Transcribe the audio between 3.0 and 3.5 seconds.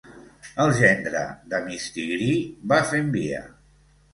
via.